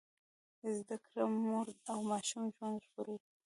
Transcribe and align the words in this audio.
زده 0.75 0.95
کړه 1.05 1.23
د 1.29 1.31
مور 1.41 1.67
او 1.91 1.97
ماشوم 2.09 2.43
ژوند 2.55 2.77
ژغوري۔ 2.85 3.17